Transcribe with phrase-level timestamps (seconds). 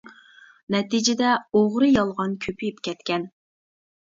[0.75, 3.29] نەتىجىدە ئوغرى- يالغان كۆپىيىپ كەتكەن.